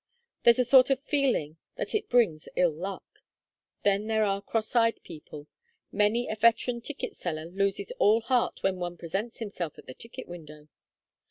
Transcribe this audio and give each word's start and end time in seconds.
There's 0.41 0.57
a 0.57 0.65
sort 0.65 0.89
of 0.89 0.99
feeling 1.03 1.57
that 1.75 1.93
it 1.93 2.09
brings 2.09 2.49
ill 2.55 2.71
luck. 2.73 3.19
Then 3.83 4.07
there 4.07 4.23
are 4.23 4.41
cross 4.41 4.75
eyed 4.75 4.99
people; 5.03 5.45
many 5.91 6.27
a 6.27 6.33
veteran 6.35 6.81
ticket 6.81 7.15
seller 7.15 7.45
loses 7.45 7.91
all 7.99 8.21
heart 8.21 8.63
when 8.63 8.77
one 8.77 8.97
presents 8.97 9.37
himself 9.37 9.77
at 9.77 9.85
the 9.85 9.93
ticket 9.93 10.27
window. 10.27 10.69